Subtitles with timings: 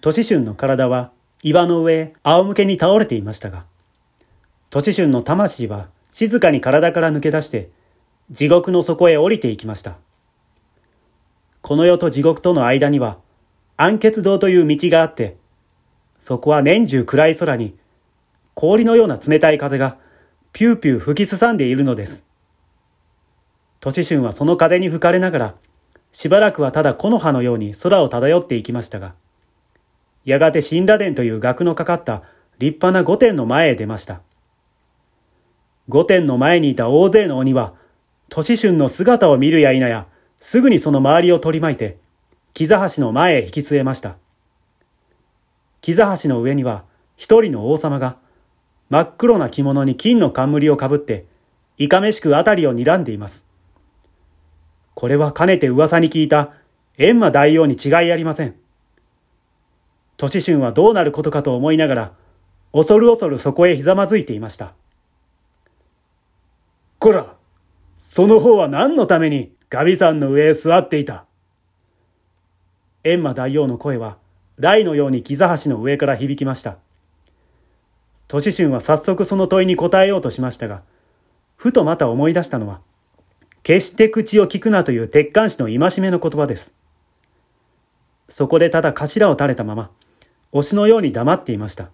[0.00, 1.10] 都市春の体は
[1.42, 3.64] 岩の上仰向けに倒れていましたが、
[4.70, 7.70] 都市春の魂は静かに体から抜け出して
[8.30, 9.96] 地獄の底へ降りていきました。
[11.62, 13.18] この世と地獄との間には
[13.76, 15.36] 暗血道という道があって、
[16.18, 17.76] そこは年中暗い空に
[18.54, 19.96] 氷のような冷たい風が
[20.52, 22.26] ピューピュー吹きすさんでいるのです。
[23.80, 25.54] 都市春はその風に吹かれながら、
[26.10, 29.14] しばらくはただ木の葉のように空を漂っていきましたが、
[30.24, 32.22] やがて神羅殿という額のかかった
[32.58, 34.20] 立派な御殿の前へ出ました。
[35.88, 37.74] 御殿の前にいた大勢の鬼は、
[38.28, 40.06] 都市春の姿を見るや否や、
[40.38, 41.98] すぐにその周りを取り巻いて、
[42.52, 44.16] 木座橋の前へ引き据えました。
[45.80, 46.84] 木座橋の上には、
[47.16, 48.18] 一人の王様が、
[48.90, 51.26] 真っ黒な着物に金の冠をかぶって、
[51.78, 53.46] いかめしくあたりを睨んでいます。
[54.94, 56.52] これはかねて噂に聞いた、
[56.98, 58.56] 閻魔大王に違いありません。
[60.18, 62.12] 都市春はどうなることかと思いながら、
[62.72, 64.74] 恐る恐るそこへひざまずいていました。
[66.98, 67.36] こら、
[67.94, 71.24] その方は何のためにガビ山の上へ座っていた？
[73.04, 74.18] 閻魔大王の声は、
[74.56, 76.78] 雷のように木座橋の上から響きました。
[78.26, 80.82] 都市春は早速その問いに答えようとしましたが、
[81.56, 82.80] ふとまた思い出したのは、
[83.62, 86.74] 決して口を聞くなという鉄管師の戒めの言葉です。
[88.28, 89.92] そこでただ頭を垂れたまま、
[90.52, 91.90] 推しのように黙っていました。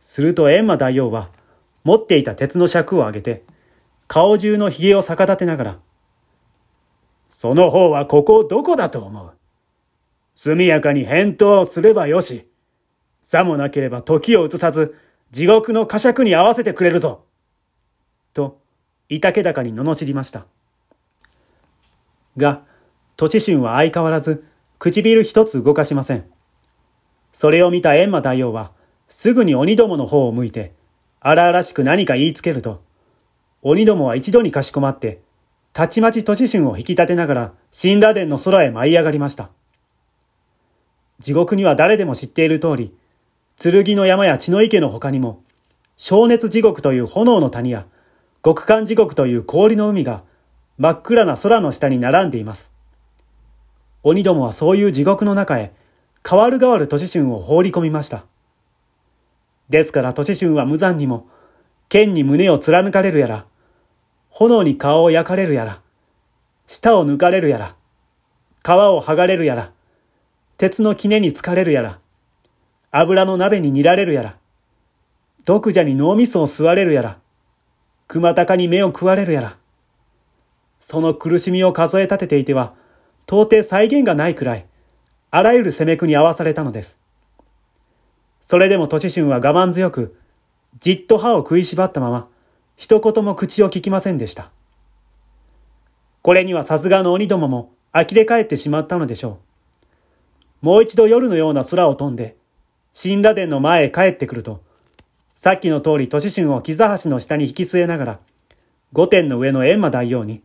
[0.00, 1.30] すると閻魔大王は、
[1.84, 3.44] 持っていた鉄の尺を上げて、
[4.06, 5.78] 顔中の髭を逆立てながら、
[7.28, 9.32] その方はここどこだと思う
[10.34, 12.48] 速やかに返答すればよし。
[13.22, 14.94] さもなければ時を移さず、
[15.32, 17.24] 地獄の呵責に合わせてくれるぞ。
[18.32, 18.60] と、
[19.08, 20.46] いたけ高に罵りました。
[22.36, 22.62] が、
[23.16, 24.44] 土地春は相変わらず、
[24.78, 26.30] 唇一つ動かしません。
[27.32, 28.72] それを見た閻魔大王は、
[29.08, 30.72] すぐに鬼どもの方を向いて、
[31.20, 32.82] 荒々しく何か言いつけると、
[33.62, 35.20] 鬼どもは一度にかしこまって、
[35.72, 39.50] たちまち都市春を引き立てながら、神羅殿の空へ舞い上がりました。
[41.18, 42.94] 地獄には誰でも知っている通り、
[43.60, 45.42] 剣の山や血の池の他にも、
[45.96, 47.86] 消熱地獄という炎の谷や、
[48.44, 50.22] 極寒地獄という氷の海が
[50.78, 52.72] 真っ暗な空の下に並んでいます。
[54.04, 55.72] 鬼どもはそういう地獄の中へ、
[56.26, 58.24] 変わる変わる都市春を放り込みました。
[59.68, 61.26] ですから都市春は無残にも、
[61.88, 63.46] 剣に胸を貫かれるやら、
[64.30, 65.80] 炎に顔を焼かれるやら、
[66.66, 67.76] 舌を抜かれるやら、
[68.62, 69.72] 皮を剥がれるやら、
[70.58, 71.98] 鉄の杵に疲れるやら、
[72.90, 74.36] 油の鍋に煮られるやら、
[75.44, 77.18] 毒蛇に脳みそを吸われるやら、
[78.06, 79.56] 熊高に目を食われるやら、
[80.78, 82.74] その苦しみを数え立てていては、
[83.26, 84.66] 到底再現がないくらい、
[85.30, 86.98] あらゆる攻めくに合わされたのです。
[88.40, 90.16] それでも都市春は我慢強く、
[90.80, 92.28] じっと歯を食いしばったまま、
[92.76, 94.50] 一言も口を聞きませんでした。
[96.22, 99.38] これにはさすがの鬼どもも呆れ返ってしまったのでしょ
[100.62, 100.66] う。
[100.66, 102.36] もう一度夜のような空を飛んで、
[103.00, 104.62] 神羅殿の前へ帰ってくると、
[105.34, 108.18] さっきの通り都市春を木座橋の下に引き据えながら、
[108.92, 110.42] 御殿の上の閻魔大王に、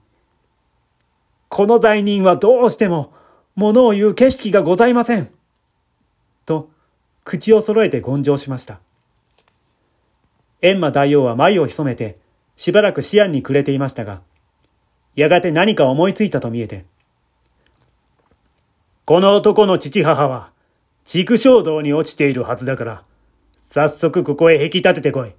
[1.48, 3.14] この罪人はどうしても
[3.56, 5.30] 物を言う景色がございません。
[6.46, 6.70] と、
[7.24, 8.80] 口を揃えて言上しました。
[10.62, 12.18] 閻魔大王は眉を潜めて、
[12.56, 14.22] しばらく思案に暮れていましたが、
[15.16, 16.86] やがて何か思いついたと見えて、
[19.06, 20.52] この男の父母は、
[21.06, 23.04] 畜生道に落ちているはずだから、
[23.58, 25.34] 早速ここへ引き立ててこい。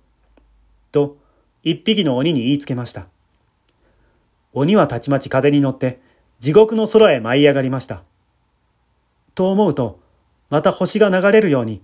[0.93, 1.17] と、
[1.63, 3.07] 一匹の鬼に言いつけました。
[4.53, 6.01] 鬼はたちまち風に乗って、
[6.45, 8.03] 地獄の空へ舞い上がりました。
[9.35, 9.99] と思うと、
[10.51, 11.81] また星が流れるように、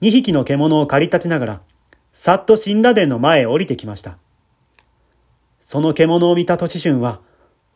[0.00, 1.60] 二匹の獣を駆り立てながら、
[2.12, 4.18] さっと神羅殿の前へ降りてきました。
[5.60, 7.20] その獣を見た都市春は、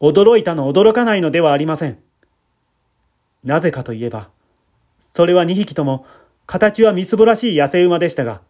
[0.01, 1.99] 驚いたの驚かないのではありません。
[3.45, 4.29] なぜかといえば、
[4.99, 6.05] それは二匹とも、
[6.47, 8.41] 形はみすぼらしい痩せ馬でしたが、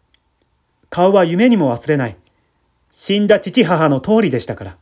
[0.89, 2.17] 顔は夢にも忘れない、
[2.89, 4.77] 死んだ父母の通りでしたから。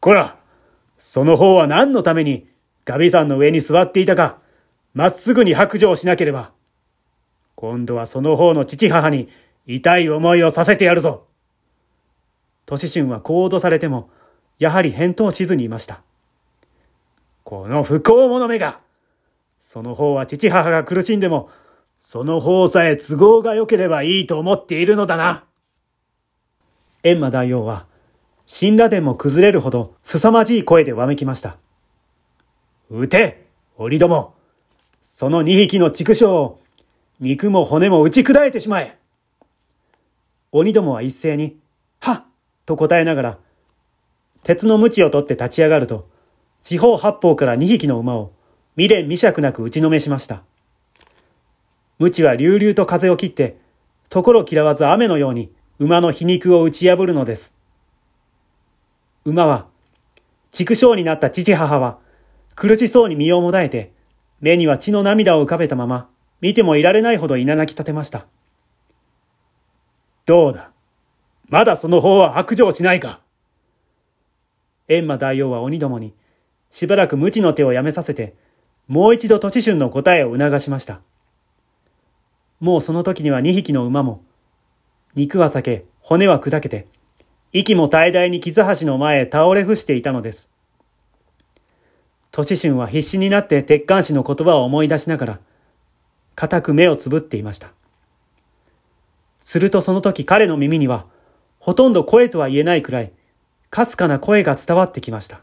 [0.00, 0.37] こら
[0.98, 2.46] その方は何のために、
[2.84, 4.40] ガビ山の上に座っていたか、
[4.92, 6.52] まっすぐに白状しなければ。
[7.54, 9.28] 今度はその方の父母に
[9.66, 11.24] 痛い思いをさせてやるぞ。
[12.66, 14.10] 都市春はこう脅されても、
[14.58, 16.02] やはり返答しずにいました。
[17.44, 18.80] この不幸者めが
[19.58, 21.50] その方は父母が苦しんでも、
[21.98, 25.44] その方さえ都合が良ければいいと思っているのだな。
[27.02, 27.86] 閻魔大王は、
[28.50, 31.58] 神羅殿も崩れるほど凄まじい声でわめきました。
[32.90, 33.46] 撃て
[33.76, 34.34] 鬼ども
[35.00, 36.58] その二匹の畜生を、
[37.20, 38.98] 肉も骨も打ち砕いてしまえ
[40.52, 41.56] 鬼どもは一斉に、
[42.00, 42.24] はっ
[42.66, 43.38] と答えながら、
[44.42, 46.08] 鉄の鞭を取って立ち上がると、
[46.60, 48.32] 四方八方から二匹の馬を
[48.76, 50.42] 未練未釈なく打ちのめしました。
[51.98, 53.58] 鞭は隆々と風を切って、
[54.08, 57.57] ところ嫌わず雨のように馬の皮肉を打ち破るのです。
[59.28, 59.66] 馬は、
[60.50, 61.98] 畜生になった父母は、
[62.54, 63.92] 苦しそうに身をもだえて、
[64.40, 66.08] 目には血の涙を浮かべたまま、
[66.40, 68.26] 見てもいられないほど稲泣き立てました。
[70.24, 70.70] どうだ？
[71.48, 73.20] まだその方は白状しないか？
[74.88, 76.14] 閻魔大王は鬼どもに、
[76.70, 78.34] しばらく無知の手をやめさせて、
[78.86, 81.00] もう一度年春の答えを促しました。
[82.60, 84.22] もうその時には二匹の馬も、
[85.14, 86.86] 肉は裂け、骨は砕けて、
[87.52, 90.52] 息も怠々に傷橋の前へ倒れ伏していたのです。
[92.30, 95.40] 年春は必死になって鉄管師の言葉を思い出しながら、
[96.34, 97.72] 固く目をつぶっていました。
[99.38, 101.06] するとその時彼の耳には、
[101.58, 103.12] ほとんど声とは言えないくらい、
[103.70, 105.40] かすかな声が伝わってきました。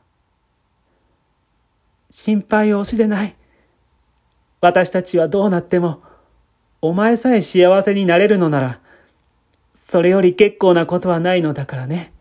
[2.12, 3.36] 心配を押しでない。
[4.62, 6.02] 私たちはどうなっても、
[6.81, 8.80] お前さえ幸せになれるのなら、
[9.88, 12.12] それより結構なことはないのだからね。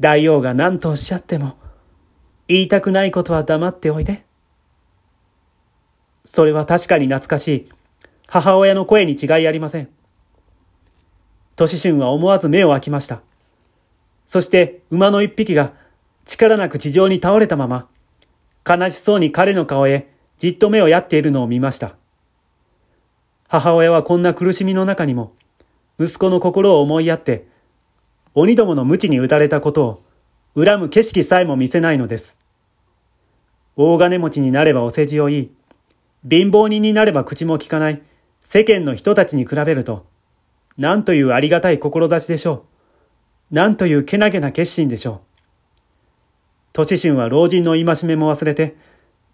[0.00, 1.56] 大王が何とおっしゃっても、
[2.48, 4.24] 言いたくないことは黙っておいで。
[6.24, 7.68] それは確かに懐かしい
[8.28, 9.88] 母親の声に違いありません。
[11.54, 13.22] 年春は思わず目を開きました。
[14.26, 15.72] そして馬の一匹が
[16.24, 17.88] 力なく地上に倒れたまま、
[18.68, 21.94] 悲しそうに彼の顔へじっと目をやっているのを見ました。
[23.48, 25.34] 母親はこんな苦しみの中にも、
[25.98, 27.46] 息子の心を思いやって、
[28.34, 30.02] 鬼どもの無知に打たれたことを、
[30.54, 32.38] 恨む景色さえも見せないのです。
[33.76, 35.50] 大金持ちになればお世辞を言い、
[36.28, 38.02] 貧乏人になれば口も聞かない
[38.42, 40.06] 世間の人たちに比べると、
[40.76, 42.64] なんというありがたい志でしょ
[43.50, 43.54] う。
[43.54, 45.20] なんというけなげな決心でしょう。
[46.72, 48.76] 年春は老人の戒めも忘れて、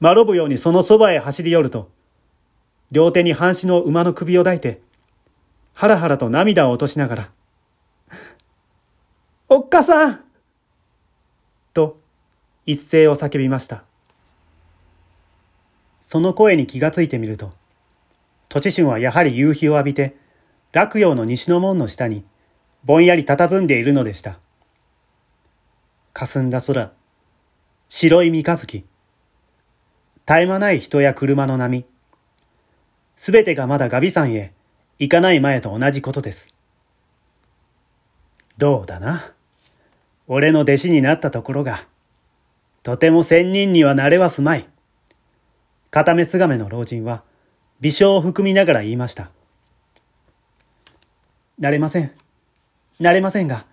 [0.01, 1.91] まろぶようにそのそばへ走り寄ると、
[2.91, 4.81] 両手に半紙の馬の首を抱いて、
[5.81, 7.31] はらはらと涙を落としながら、
[9.49, 10.25] おっかさん
[11.73, 12.01] と
[12.67, 13.85] 一声を叫びました。
[16.01, 17.53] その声に気がついてみると、
[18.49, 20.17] 土春はやはり夕日を浴びて、
[20.73, 22.25] 落葉の西の門の下に、
[22.83, 24.41] ぼんやり佇んでいるのでした。
[26.13, 26.91] 霞んだ空、
[27.89, 28.85] 白い三日月、
[30.27, 31.87] 絶え間ない人や車の波、
[33.15, 34.58] すべてがまだガビ山へ
[34.99, 36.53] 行かない前と同じことです。
[38.57, 39.33] どうだな？
[40.27, 41.87] 俺の弟子になったところが、
[42.83, 44.69] とても仙人にはなれはすまい。
[45.91, 47.23] 片目すがめの老人は、
[47.81, 49.31] 微笑を含みながら言いました。
[51.59, 52.13] なれません。
[52.99, 53.65] なれませんが、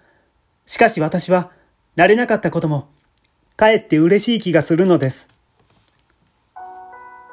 [0.66, 1.52] しかし私は、
[1.96, 2.88] なれなかったことも、
[3.58, 5.30] かえって嬉しい気がするのです。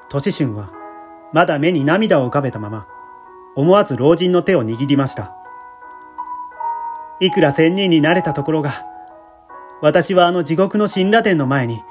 [0.08, 0.72] 年春は、
[1.32, 2.88] まだ目に涙を浮かべたまま、
[3.54, 5.36] 思わず老人の手を握りました。
[7.20, 8.86] いくら仙人になれたところが、
[9.80, 11.82] 私はあの地獄の神羅殿の前に、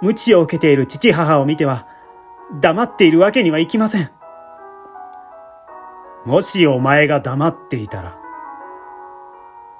[0.00, 1.86] 無知を受けている父母を見ては、
[2.60, 4.10] 黙っているわけにはいきません。
[6.24, 8.16] もしお前が黙っていたら。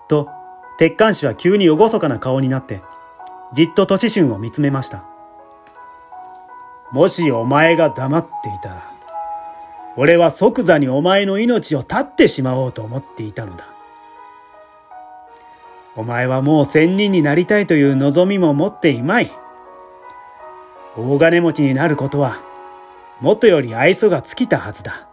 [0.09, 0.29] と、
[0.79, 2.83] 鉄管師は急に厳かな顔になって、
[3.53, 5.05] じっと年春を見つめました。
[6.93, 8.94] もしお前が黙っていたら、
[9.97, 13.67] 俺は即座にお前の命を絶ってしまおうと思っていたのだ。
[15.97, 19.31] お前はもう仙人になりたいという望みも持っていまい。
[20.97, 22.41] 大金持ちになることは、
[23.21, 25.09] もとより愛想が尽きたはずだ。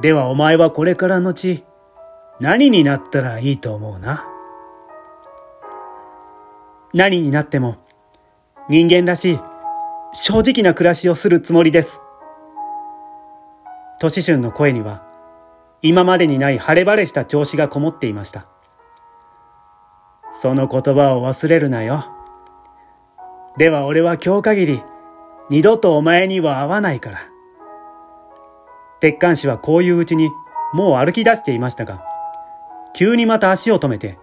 [0.00, 1.64] ではお前はこれからのち、
[2.38, 4.24] 何になったらいいと思うな？
[6.94, 7.76] 何になっても、
[8.68, 9.40] 人間らしい、
[10.12, 12.00] 正直な暮らしをするつもりです。
[14.00, 15.02] 年春の声には、
[15.82, 18.46] 今までにない晴れ晴れした調子がこもっていました。
[20.32, 22.06] その言葉を忘れるなよ。
[23.58, 24.82] では俺は今日限り、
[25.50, 27.18] 二度とお前には会わないから。
[29.00, 30.30] 鉄管師はこういううちに、
[30.72, 32.02] もう歩き出していましたが、
[32.94, 34.18] 急にまた足を止めて、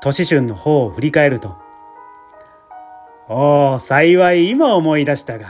[0.00, 1.58] 年春の方を振り返ると、
[3.28, 5.48] おお、幸い今思い出したが、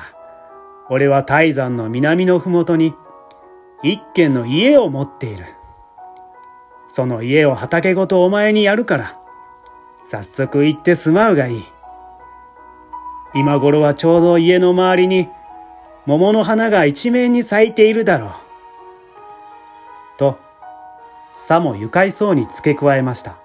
[0.90, 2.94] 俺は泰山の南のふもとに
[3.82, 5.46] 一軒の家を持っている。
[6.88, 9.18] その家を畑ごとお前にやるから、
[10.04, 11.64] 早速行って住まうがいい。
[13.34, 15.28] 今頃はちょうど家の周りに
[16.06, 18.30] 桃の花が一面に咲いているだろう。
[20.18, 20.38] と、
[21.30, 23.36] さも愉快そうに付け加えました。